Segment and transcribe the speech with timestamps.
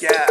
[0.00, 0.26] Yeah.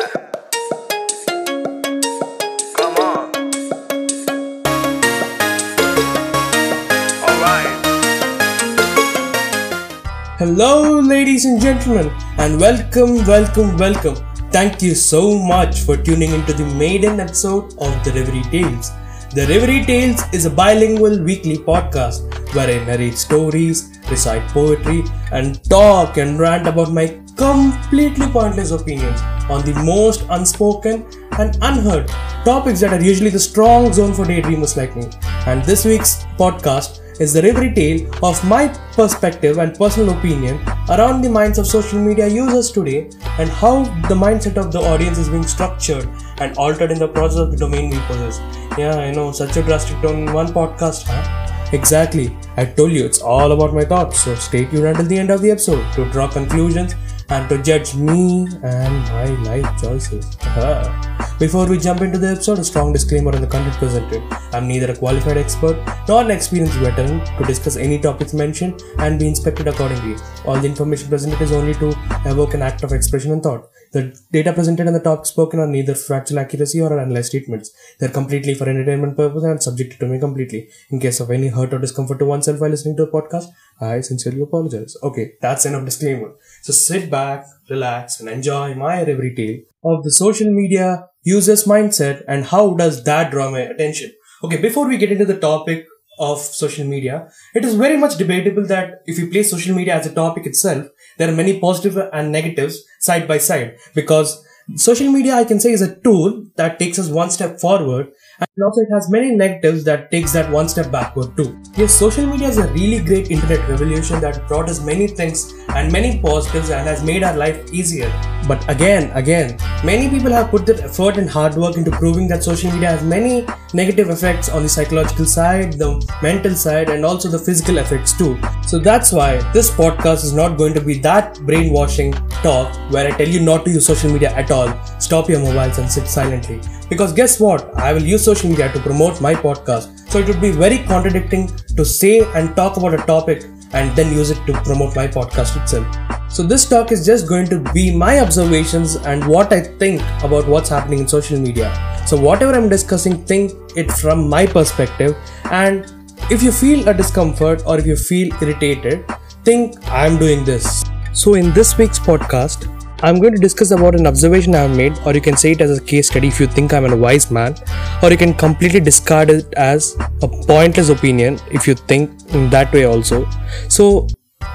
[10.39, 12.09] Hello, ladies and gentlemen,
[12.39, 14.15] and welcome, welcome, welcome.
[14.49, 18.89] Thank you so much for tuning into the maiden episode of The Reverie Tales.
[19.35, 25.63] The Reverie Tales is a bilingual weekly podcast where I narrate stories, recite poetry, and
[25.69, 31.05] talk and rant about my completely pointless opinions on the most unspoken
[31.39, 32.07] and unheard
[32.43, 35.07] topics that are usually the strong zone for daydreamers like me.
[35.45, 40.57] And this week's podcast is the reverie tale of my perspective and personal opinion
[40.89, 45.17] around the minds of social media users today and how the mindset of the audience
[45.17, 46.07] is being structured
[46.39, 48.39] and altered in the process of the domain we possess.
[48.77, 51.48] Yeah, I know, such a drastic tone in one podcast, huh?
[51.71, 52.35] Exactly.
[52.57, 55.41] I told you it's all about my thoughts, so stay tuned until the end of
[55.41, 56.95] the episode to draw conclusions
[57.29, 60.25] and to judge me and my life choices.
[61.39, 64.21] Before we jump into the episode, a strong disclaimer on the content presented.
[64.51, 69.17] I'm neither a qualified expert nor an experienced veteran to discuss any topics mentioned and
[69.17, 70.17] be inspected accordingly.
[70.45, 73.69] All the information presented is only to evoke an act of expression and thought.
[73.93, 77.71] The data presented and the topics spoken are neither factual accuracy or analyzed statements.
[77.99, 80.67] They're completely for entertainment purpose and subjected to me completely.
[80.89, 83.45] In case of any hurt or discomfort to oneself while listening to a podcast,
[83.81, 84.95] I sincerely apologize.
[85.03, 86.33] Okay, that's enough disclaimer.
[86.63, 92.23] So sit back, relax, and enjoy my reverie tale of the social media user's mindset
[92.27, 94.11] and how does that draw my attention.
[94.43, 95.85] Okay, before we get into the topic
[96.19, 100.05] of social media, it is very much debatable that if you place social media as
[100.05, 105.33] a topic itself, there are many positive and negatives side by side because social media
[105.33, 108.89] I can say is a tool that takes us one step forward and also it
[108.93, 111.59] has many negatives that takes that one step backward too.
[111.75, 115.91] Yes, social media is a really great internet revolution that brought us many things and
[115.91, 118.09] many positives and has made our life easier.
[118.47, 122.43] But again, again, many people have put their effort and hard work into proving that
[122.43, 127.29] social media has many negative effects on the psychological side, the mental side, and also
[127.29, 128.39] the physical effects too.
[128.65, 132.13] So that's why this podcast is not going to be that brainwashing
[132.43, 134.73] talk where I tell you not to use social media at all.
[134.99, 136.61] Stop your mobiles and sit silently.
[136.89, 137.75] Because guess what?
[137.77, 140.09] I will use social media to promote my podcast.
[140.09, 141.47] So it would be very contradicting
[141.77, 143.43] to say and talk about a topic
[143.73, 146.18] and then use it to promote my podcast itself.
[146.29, 150.47] So this talk is just going to be my observations and what I think about
[150.47, 151.73] what's happening in social media.
[152.05, 155.91] So whatever I'm discussing, think it from my perspective and
[156.29, 159.03] if you feel a discomfort or if you feel irritated,
[159.43, 160.83] think I'm doing this.
[161.13, 162.67] So in this week's podcast,
[163.01, 165.77] I'm going to discuss about an observation I've made, or you can say it as
[165.77, 167.55] a case study if you think I'm a wise man,
[168.03, 172.73] or you can completely discard it as a pointless opinion if you think in that
[172.73, 173.25] way also.
[173.69, 174.07] So,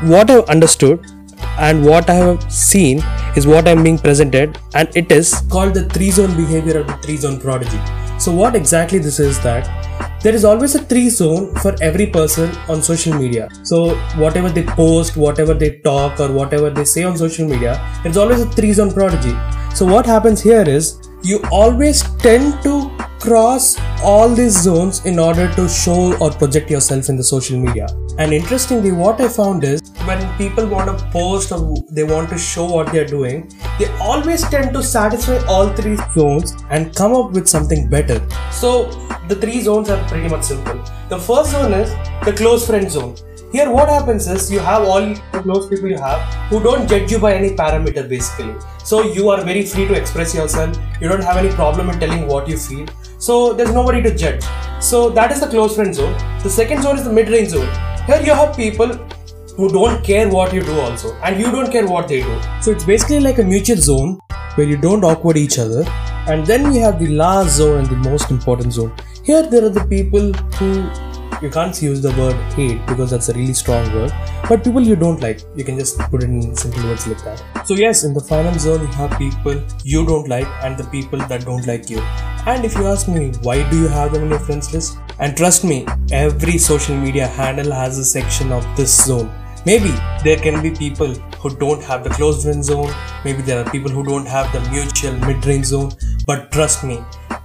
[0.02, 1.04] what I've understood
[1.59, 3.03] and what I have seen
[3.37, 6.97] is what I'm being presented, and it is called the three zone behavior of the
[6.98, 7.81] three zone prodigy.
[8.19, 12.50] So, what exactly this is that there is always a three zone for every person
[12.69, 13.48] on social media.
[13.62, 18.16] So, whatever they post, whatever they talk, or whatever they say on social media, it's
[18.16, 19.36] always a three zone prodigy.
[19.75, 22.91] So, what happens here is you always tend to
[23.24, 27.86] cross all these zones in order to show or project yourself in the social media.
[28.18, 32.38] And interestingly, what I found is when people want to post or they want to
[32.38, 37.32] show what they're doing, they always tend to satisfy all three zones and come up
[37.32, 38.20] with something better.
[38.52, 38.90] So,
[39.28, 40.84] the three zones are pretty much simple.
[41.08, 41.91] The first zone is
[42.26, 43.16] the close friend zone.
[43.52, 45.00] Here, what happens is you have all
[45.32, 46.20] the close people you have
[46.50, 48.54] who don't judge you by any parameter basically.
[48.84, 52.28] So, you are very free to express yourself, you don't have any problem in telling
[52.28, 52.86] what you feel.
[53.24, 54.42] So, there's nobody to judge.
[54.80, 56.12] So, that is the close friend zone.
[56.42, 57.70] The second zone is the mid range zone.
[58.06, 58.90] Here, you have people
[59.56, 62.72] who don't care what you do also and you don't care what they do so
[62.72, 64.18] it's basically like a mutual zone
[64.56, 65.84] where you don't awkward each other
[66.32, 68.92] and then we have the last zone and the most important zone
[69.22, 70.70] here there are the people who
[71.41, 74.12] you can't use the word hate because that's a really strong word
[74.48, 77.65] but people you don't like you can just put it in simple words like that
[77.65, 81.18] so yes in the final zone you have people you don't like and the people
[81.32, 82.03] that don't like you
[82.46, 84.98] and if you ask me why do you have them in your friends list?
[85.18, 89.30] And trust me every social media handle has a section of this zone.
[89.66, 89.92] Maybe
[90.22, 92.92] there can be people who don't have the closed friend zone,
[93.24, 95.92] maybe there are people who don't have the mutual mid range zone,
[96.26, 97.02] but trust me,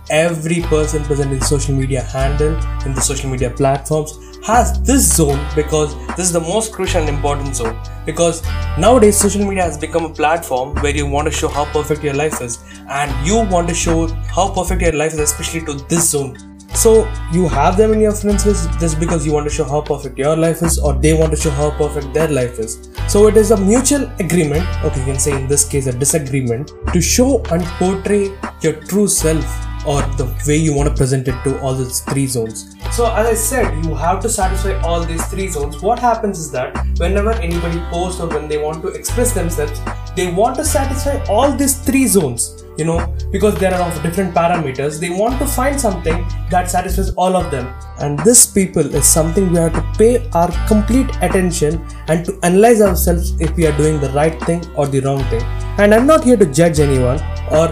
[0.09, 5.45] every person present in social media handle, in the social media platforms, has this zone
[5.55, 7.77] because this is the most crucial and important zone.
[8.05, 8.41] Because
[8.77, 12.13] nowadays, social media has become a platform where you want to show how perfect your
[12.13, 12.59] life is,
[12.89, 16.37] and you want to show how perfect your life is, especially to this zone
[16.73, 19.81] So you have them in your friends list just because you want to show how
[19.81, 22.89] perfect your life is, or they want to show how perfect their life is.
[23.07, 26.71] So it is a mutual agreement, okay, you can say in this case a disagreement,
[26.93, 29.43] to show and portray your true self
[29.85, 32.75] or the way you want to present it to all these three zones.
[32.91, 35.81] So as I said, you have to satisfy all these three zones.
[35.81, 39.79] What happens is that whenever anybody posts or when they want to express themselves,
[40.15, 42.99] they want to satisfy all these three zones you know
[43.31, 46.19] because they are of different parameters they want to find something
[46.53, 47.65] that satisfies all of them
[47.99, 50.11] and this people is something we have to pay
[50.41, 54.87] our complete attention and to analyze ourselves if we are doing the right thing or
[54.87, 55.43] the wrong thing
[55.83, 57.19] and i'm not here to judge anyone
[57.59, 57.67] or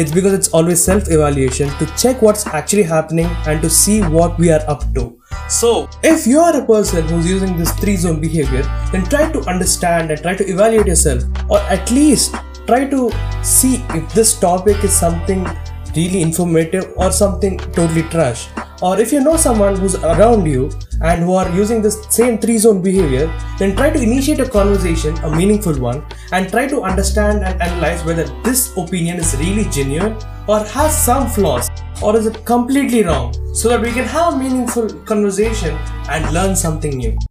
[0.00, 4.38] it's because it's always self evaluation to check what's actually happening and to see what
[4.38, 5.18] we are up to.
[5.48, 8.62] So, if you are a person who's using this three zone behavior,
[8.92, 12.34] then try to understand and try to evaluate yourself, or at least
[12.66, 13.10] try to
[13.42, 15.46] see if this topic is something
[15.94, 18.48] really informative or something totally trash.
[18.82, 20.70] Or if you know someone who's around you
[21.02, 23.26] and who are using this same three zone behavior,
[23.58, 28.04] then try to initiate a conversation, a meaningful one, and try to understand and analyze
[28.04, 30.16] whether this opinion is really genuine
[30.48, 31.68] or has some flaws
[32.02, 35.76] or is it completely wrong so that we can have a meaningful conversation
[36.08, 37.29] and learn something new.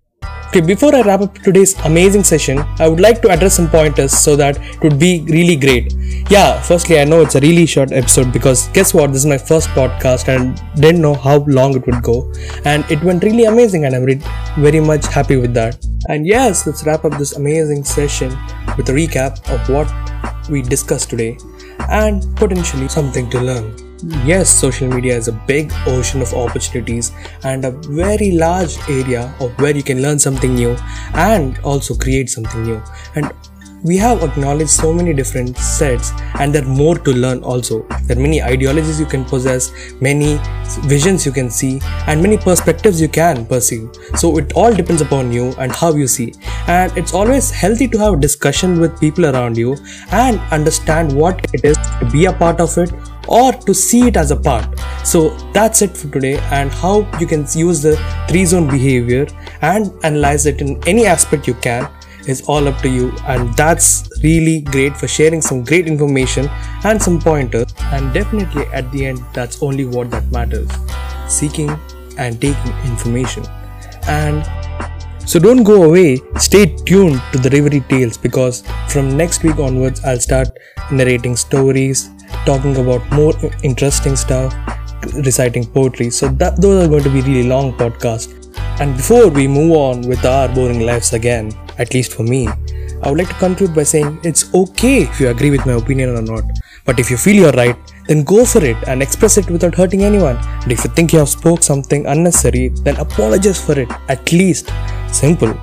[0.49, 4.17] Okay, before I wrap up today's amazing session, I would like to address some pointers
[4.17, 5.93] so that it would be really great.
[6.27, 9.11] Yeah, firstly, I know it's a really short episode because guess what?
[9.11, 12.33] This is my first podcast and didn't know how long it would go.
[12.65, 14.23] And it went really amazing, and I'm re-
[14.57, 15.85] very much happy with that.
[16.07, 18.29] And yes, let's wrap up this amazing session
[18.75, 21.37] with a recap of what we discussed today
[21.89, 23.88] and potentially something to learn.
[24.01, 27.11] Yes, social media is a big ocean of opportunities
[27.43, 30.77] and a very large area of where you can learn something new
[31.15, 32.81] and also create something new.
[33.15, 33.33] And
[33.83, 37.85] we have acknowledged so many different sets and there are more to learn also.
[38.03, 40.39] There are many ideologies you can possess many
[40.87, 43.89] visions you can see and many perspectives you can perceive.
[44.15, 46.33] So it all depends upon you and how you see.
[46.67, 49.75] And it's always healthy to have discussion with people around you
[50.11, 52.93] and understand what it is to be a part of it
[53.29, 54.67] or to see it as a part.
[55.03, 57.95] So that's it for today and how you can use the
[58.27, 59.27] three zone behavior
[59.61, 61.89] and analyze it in any aspect you can
[62.27, 63.11] is all up to you.
[63.27, 66.49] And that's really great for sharing some great information
[66.83, 67.73] and some pointers.
[67.93, 70.69] And definitely at the end that's only what that matters.
[71.27, 71.69] Seeking
[72.17, 73.45] and taking information.
[74.07, 74.43] And
[75.29, 76.19] so don't go away.
[76.37, 80.47] Stay tuned to the reverie tales because from next week onwards i'll start
[80.91, 82.09] narrating stories
[82.45, 83.33] talking about more
[83.63, 84.53] interesting stuff
[85.25, 88.36] reciting poetry so that those are going to be really long podcasts
[88.81, 92.47] and before we move on with our boring lives again at least for me.
[93.01, 96.09] I would like to conclude by saying it's okay if you agree with my opinion
[96.18, 96.44] or not.
[96.86, 97.77] But if you feel you're right,
[98.07, 100.35] then go for it and express it without hurting anyone.
[100.63, 104.69] And if you think you have spoke something unnecessary, then apologize for it, at least.
[105.07, 105.57] Simple.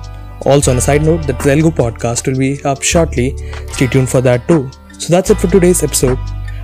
[0.45, 3.37] Also, on a side note, the Telugu podcast will be up shortly.
[3.71, 4.69] Stay tuned for that too.
[4.97, 6.17] So that's it for today's episode.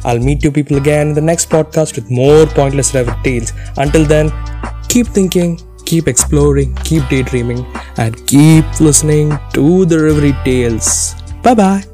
[0.06, 3.54] I'll meet you people again in the next podcast with more pointless reverie tales.
[3.78, 4.32] Until then,
[4.90, 7.66] keep thinking, keep exploring, keep daydreaming,
[7.98, 11.16] and keep listening to the Reverie Tales.
[11.42, 11.93] Bye bye.